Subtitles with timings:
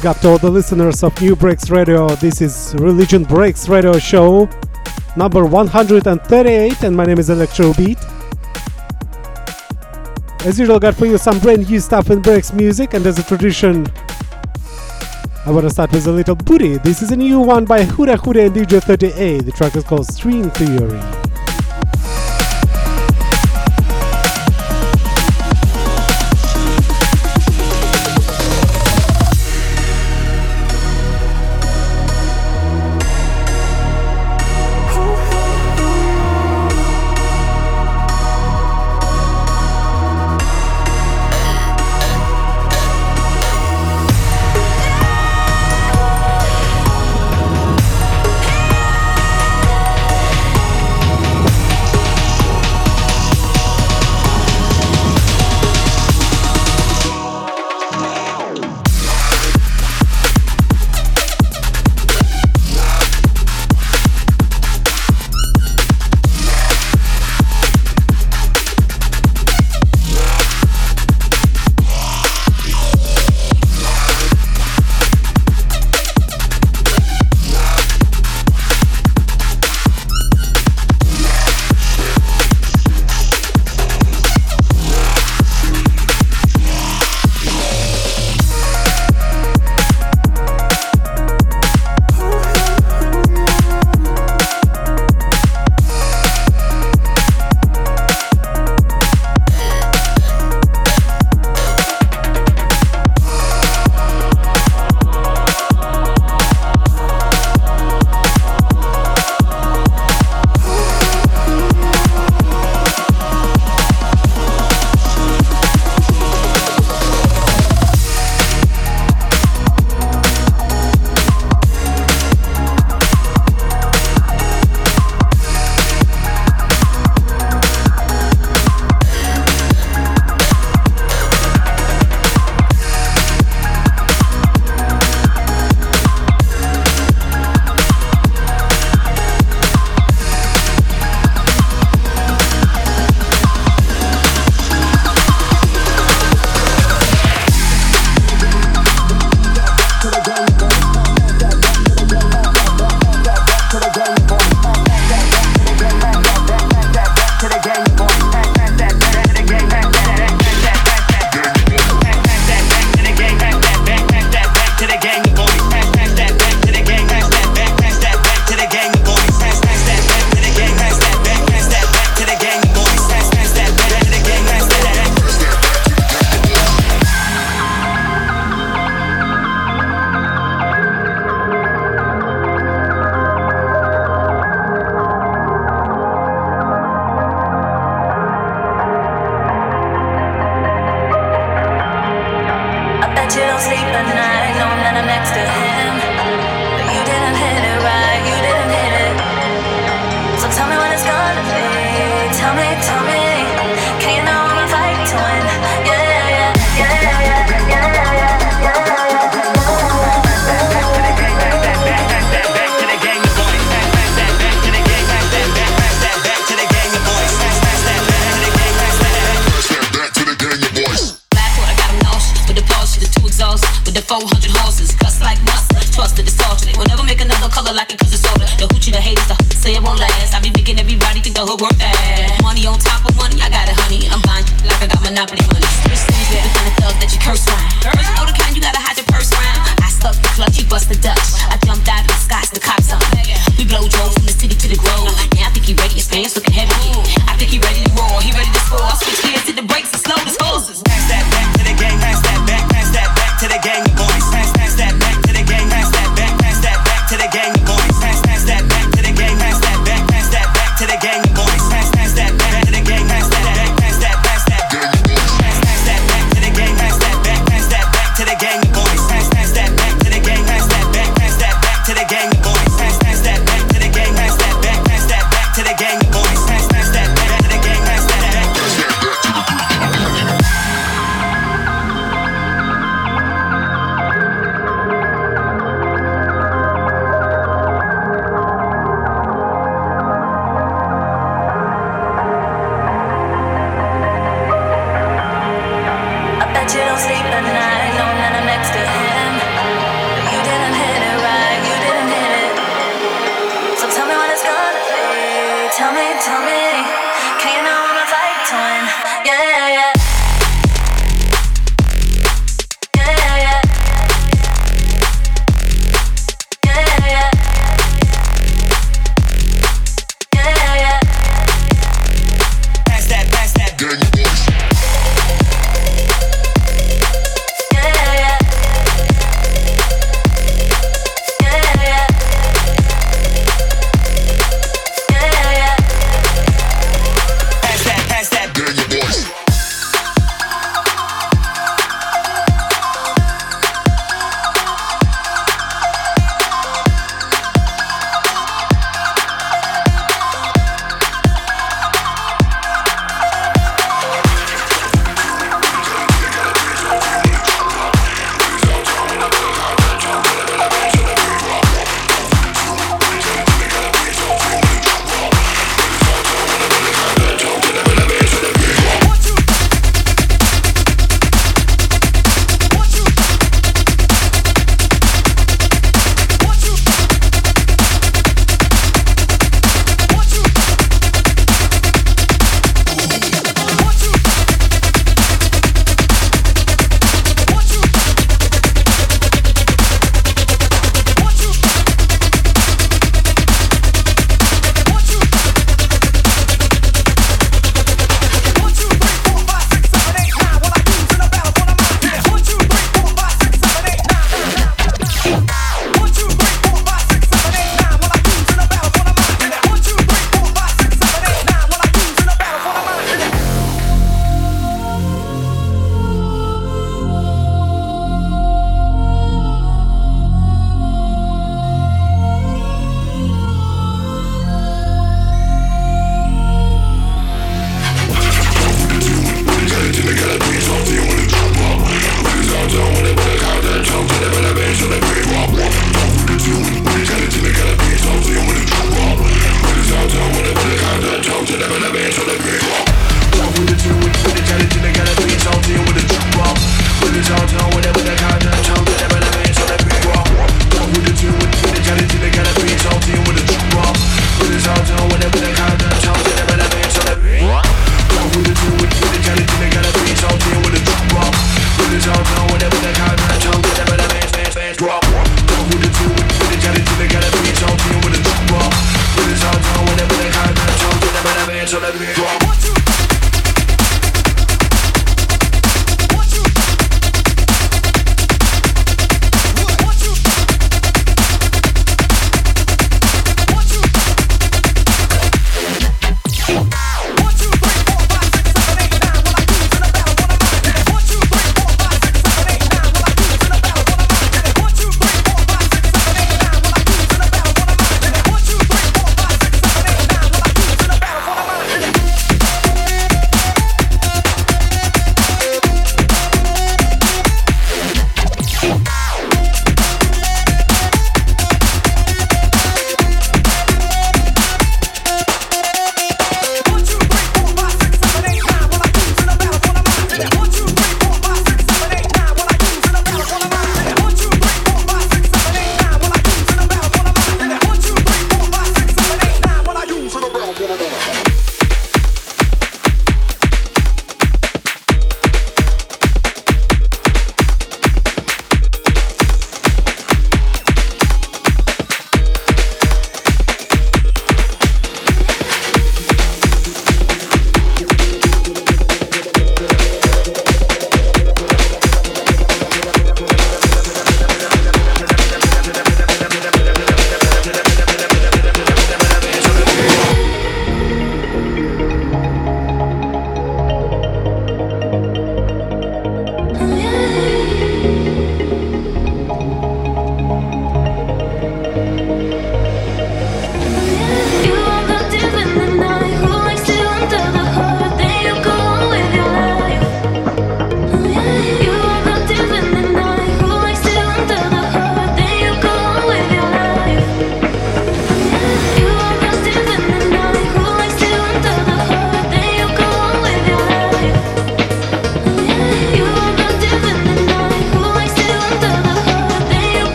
[0.00, 2.08] Big up to all the listeners of Nubreaks Radio.
[2.08, 4.48] This is Religion Breaks Radio Show
[5.14, 7.98] number 138, and my name is ElectroBiT.
[10.46, 13.22] As usual, got for you some brand new stuff in breaks music, and as a
[13.22, 13.86] tradition,
[15.44, 16.78] I want to start with a little booty.
[16.78, 19.40] This is a new one by Hura Hura and DJ 38.
[19.40, 21.29] The track is called String Theory.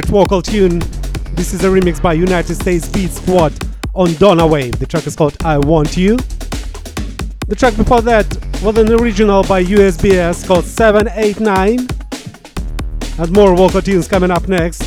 [0.00, 0.78] Great vocal tune.
[1.34, 3.52] This is a remix by United States Beat Squad
[3.94, 4.78] on Donna Wave.
[4.78, 6.16] The track is called I Want You.
[7.48, 8.26] The track before that
[8.62, 11.86] was an original by USBS called 789.
[13.18, 14.80] And more vocal tunes coming up next.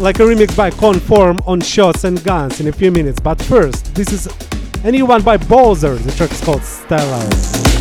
[0.00, 3.20] Like a remix by Conform on Shots and Guns in a few minutes.
[3.20, 4.28] But first, this is
[4.84, 5.94] a new one by Bowser.
[5.94, 7.71] The track is called Stellar.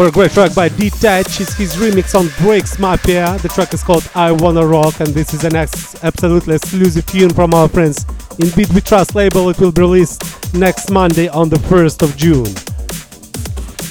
[0.00, 1.42] What a great track by Detach.
[1.42, 3.36] It's his remix on Breaks Mafia.
[3.42, 7.28] The track is called I Wanna Rock, and this is an ex- absolutely exclusive tune
[7.28, 8.06] from our friends
[8.38, 9.50] in Beat We Trust label.
[9.50, 12.46] It will be released next Monday on the 1st of June.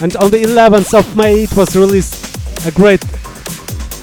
[0.02, 3.02] And on the 11th of May, it was released a great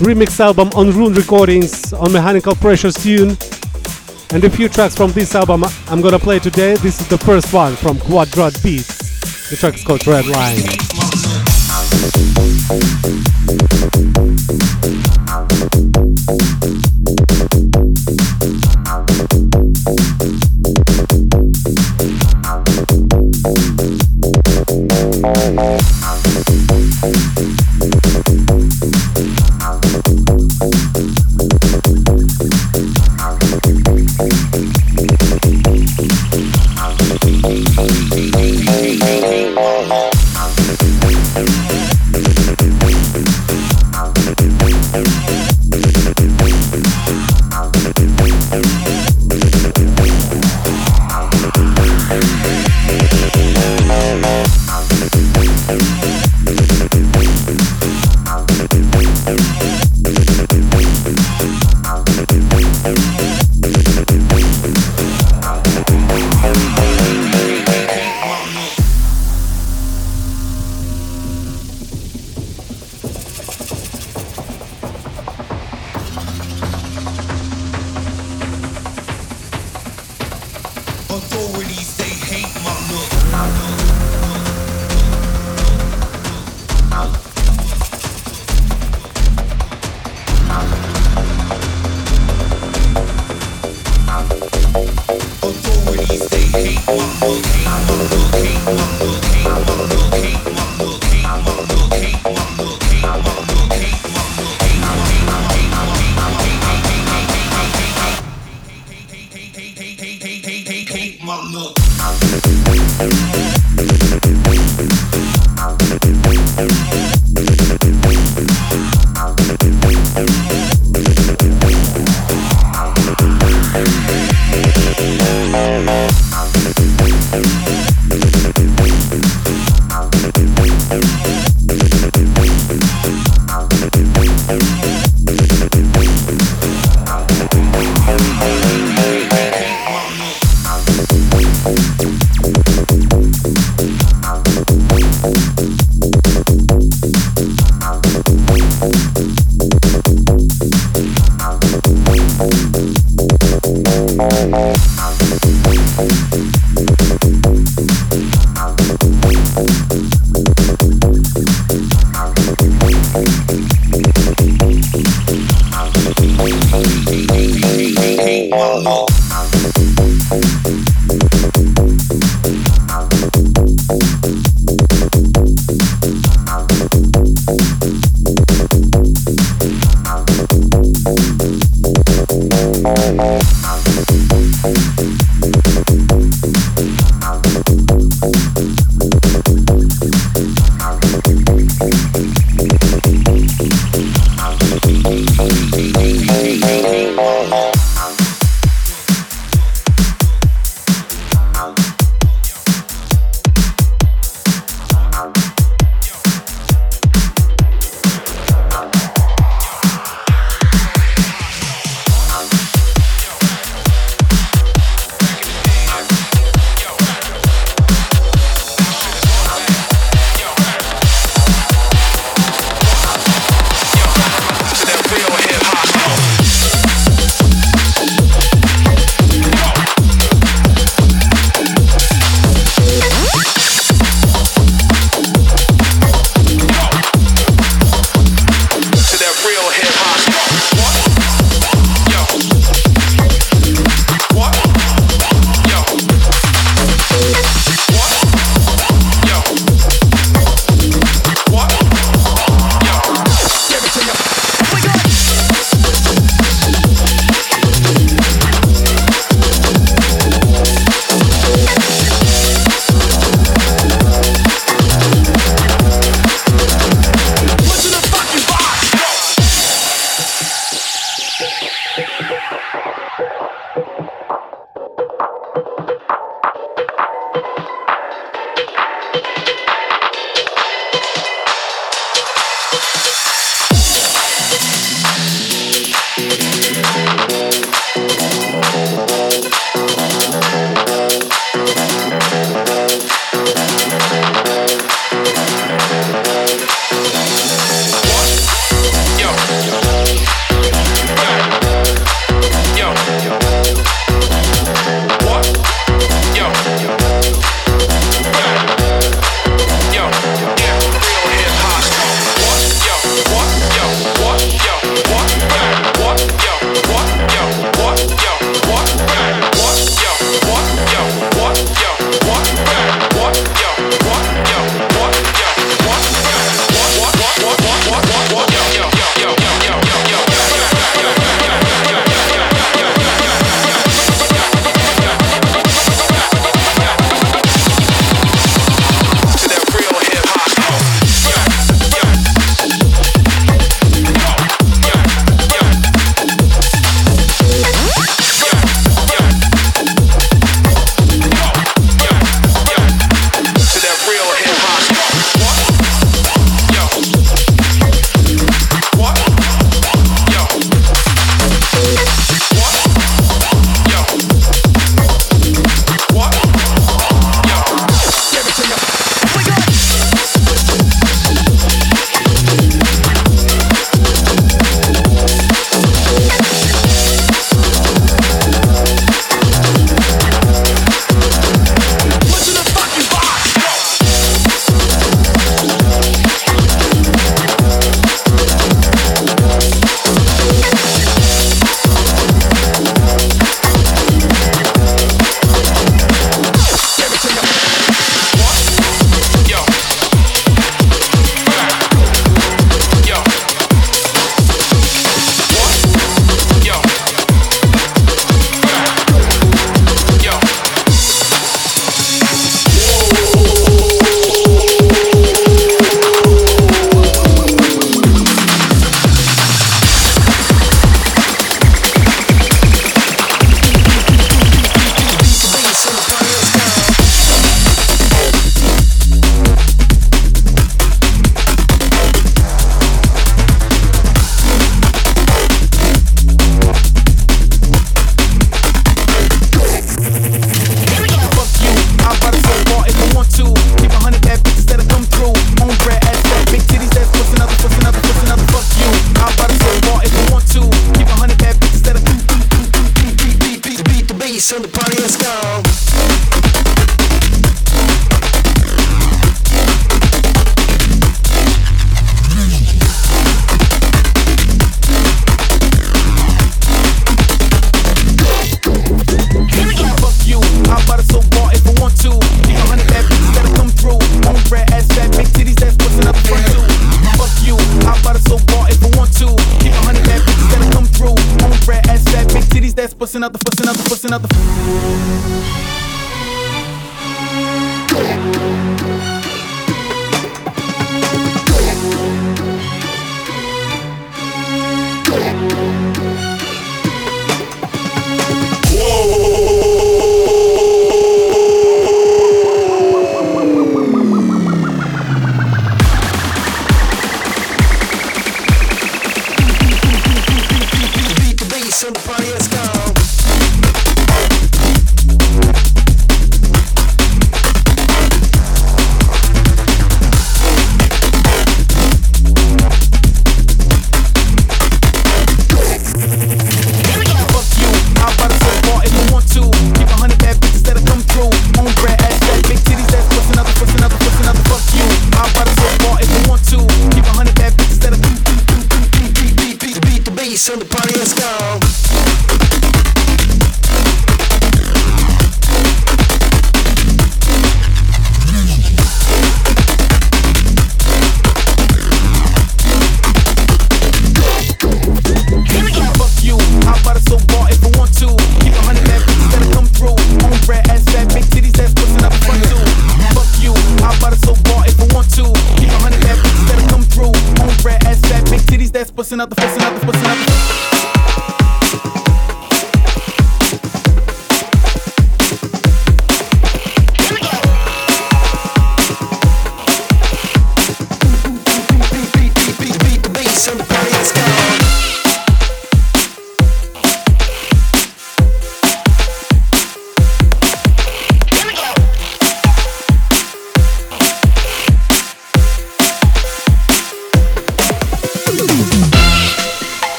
[0.00, 3.36] remix album on Rune Recordings on Mechanical Pressure tune.
[4.32, 6.76] And a few tracks from this album I'm gonna play today.
[6.76, 9.50] This is the first one from Quadrat Beats.
[9.50, 11.29] The track is called Red Line.
[12.70, 13.69] Thank you.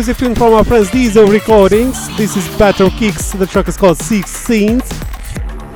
[0.00, 2.08] Exclusive tune from our friends Diesel Recordings.
[2.16, 3.32] This is Battle Kicks.
[3.32, 4.90] The track is called Six Scenes.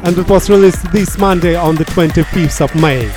[0.02, 3.12] And it was released this Monday on the 25th of May.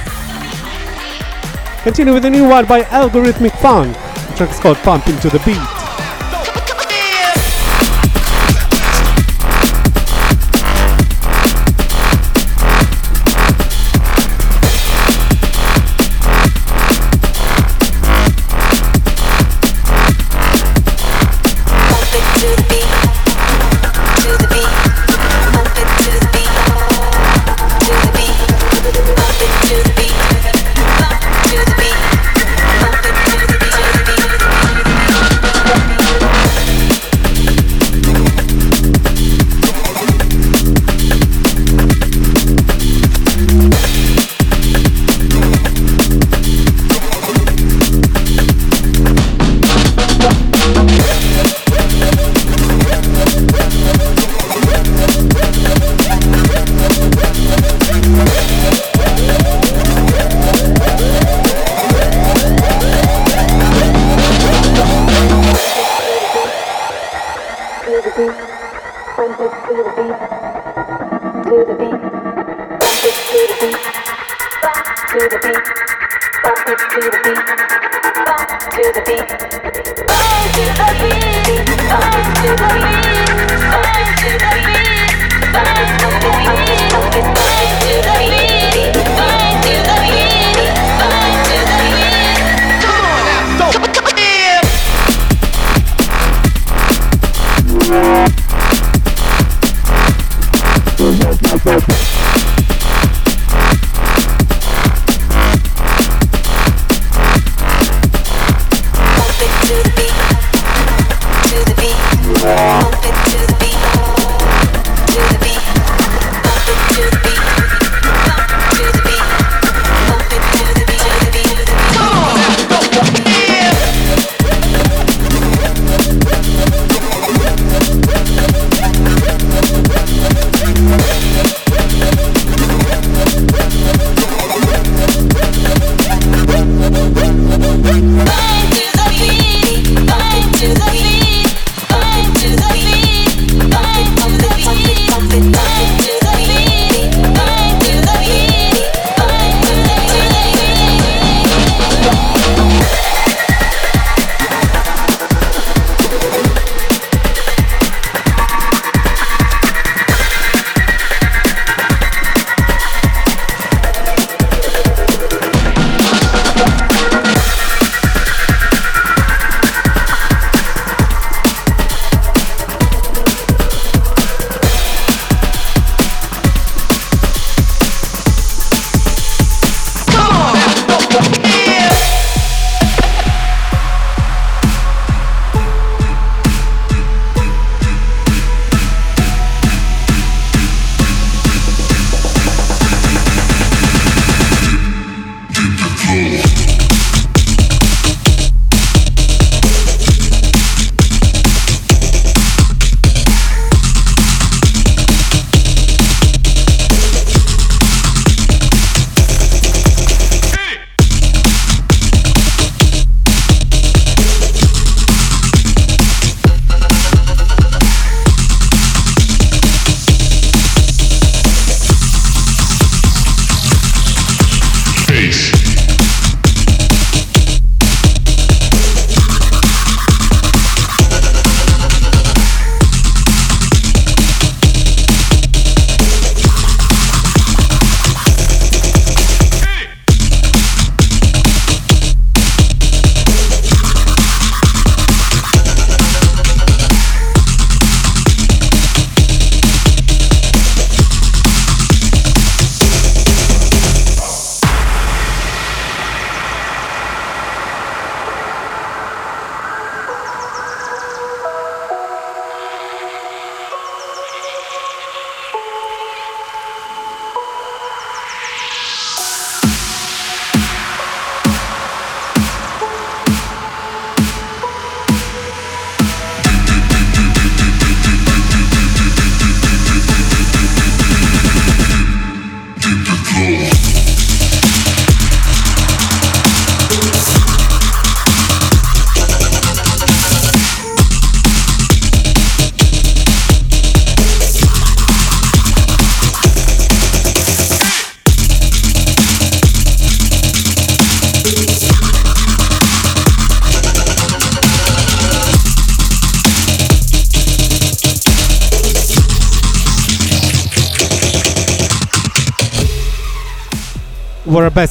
[1.84, 3.96] Continue with a new one by Algorithmic Funk.
[3.96, 5.56] The track is called Pump Into the Beat.
[5.56, 5.77] to the beat.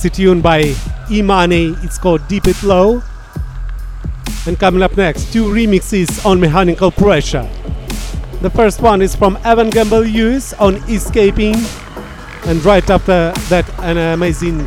[0.09, 0.74] Bassy tune by
[1.11, 1.74] Imani.
[1.82, 3.02] It's called Deep It Low.
[4.46, 7.48] And coming up next, two remixes on Mechanical Pressure.
[8.42, 11.57] The first one is from Evan Gamble Lewis on Escaping.
[12.46, 14.61] And right after that, an amazing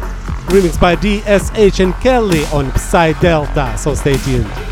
[0.49, 3.77] remix by DSH and Kelly on Psy Delta.
[3.77, 4.68] So stay tuned.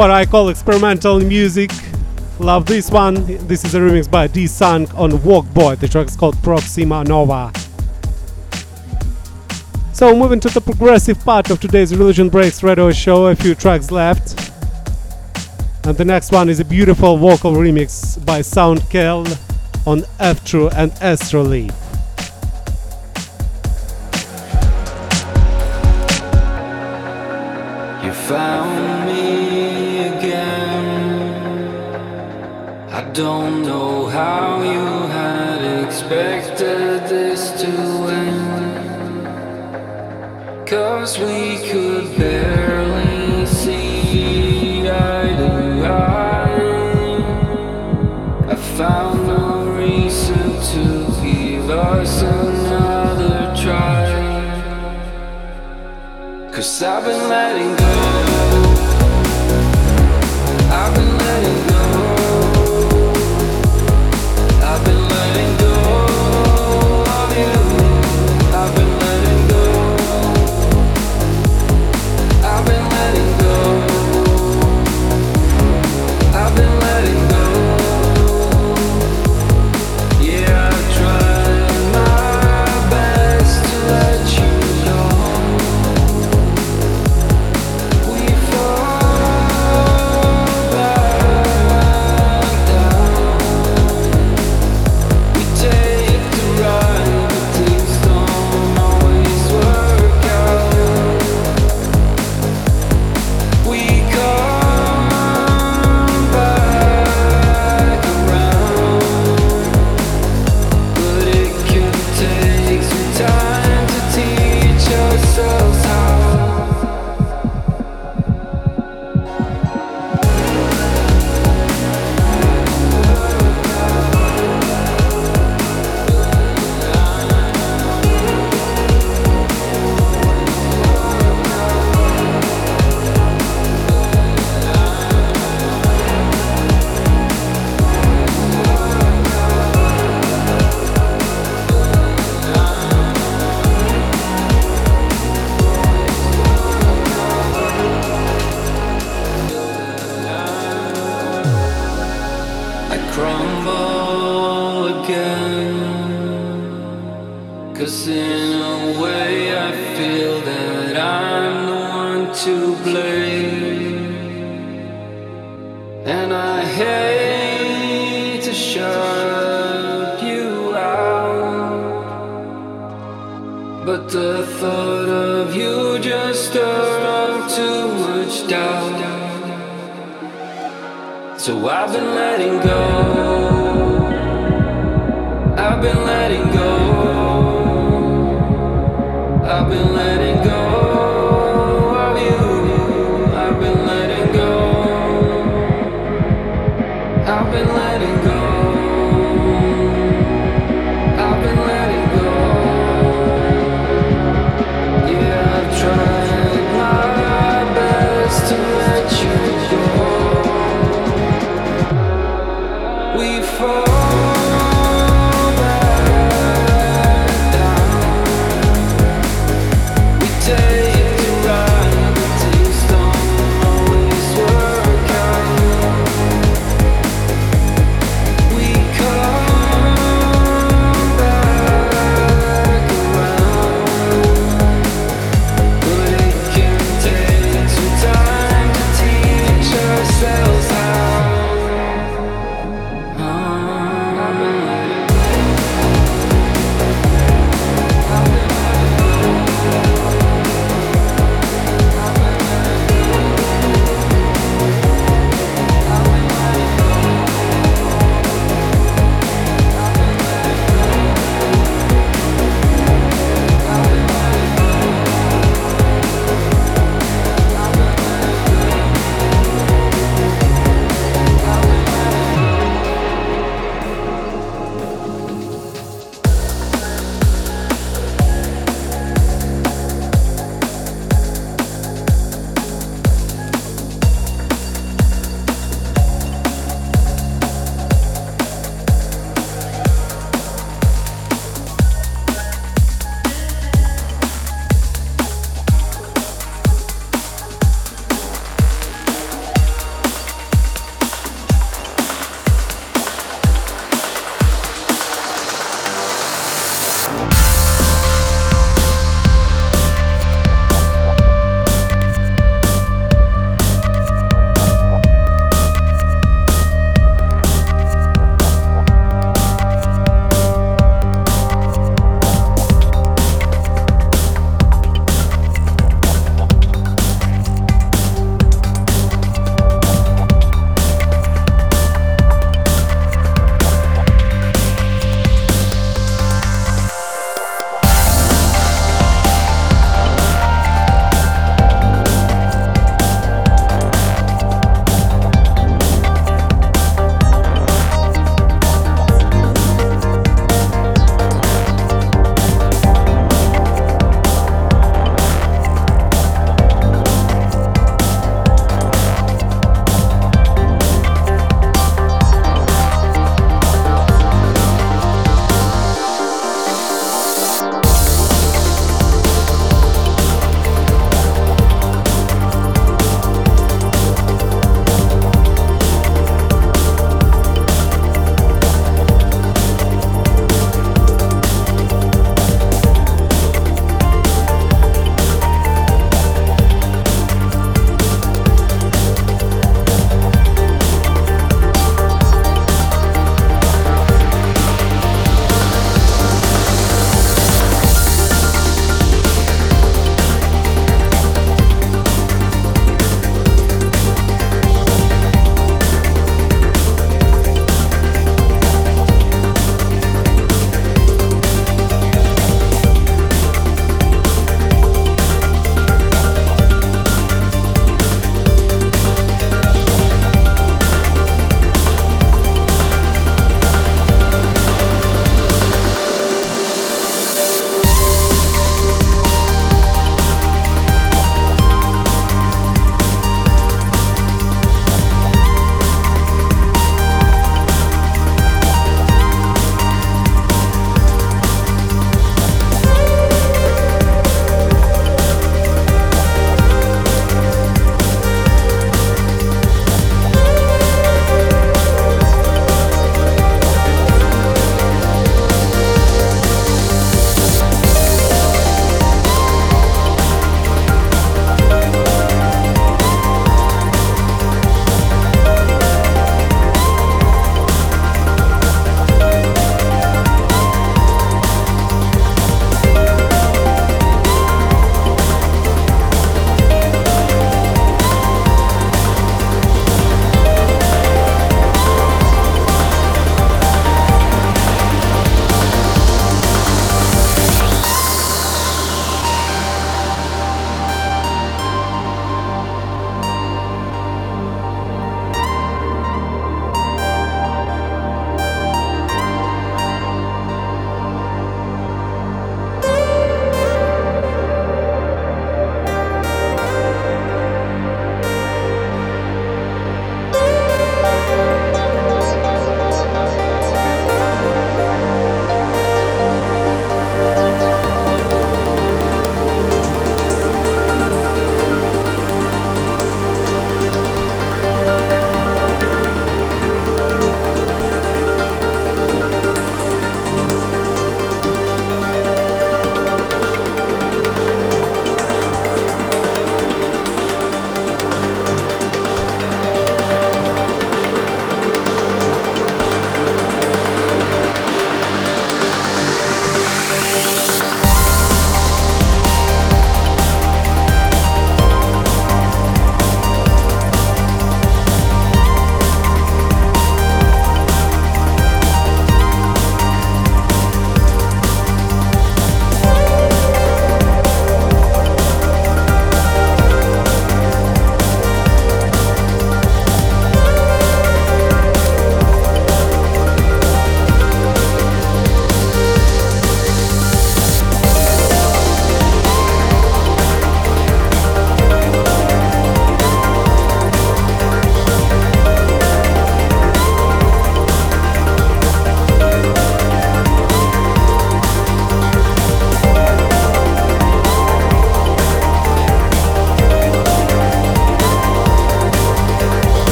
[0.00, 1.70] What I call experimental music.
[2.38, 3.16] Love this one.
[3.46, 5.78] This is a remix by D Sunk on Walkboy.
[5.78, 7.52] The track is called Proxima Nova.
[9.92, 13.90] So, moving to the progressive part of today's Religion Breaks radio show, a few tracks
[13.90, 14.50] left.
[15.84, 19.26] And the next one is a beautiful vocal remix by Sound Kell
[19.86, 20.92] on F True and.
[21.02, 21.79] You
[36.10, 37.68] expected this to
[38.10, 39.26] end.
[40.66, 46.50] Cause we could barely see eye to eye.
[48.48, 50.84] I found no reason to
[51.22, 54.10] give us another try.
[56.52, 57.79] Cause I've been letting